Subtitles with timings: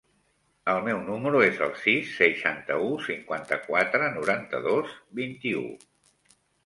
[0.71, 5.63] El meu número es el sis, seixanta-u, cinquanta-quatre, noranta-dos, vint-i-u.